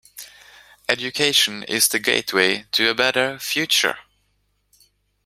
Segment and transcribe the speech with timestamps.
[0.89, 3.99] Education is the gateway to a better future.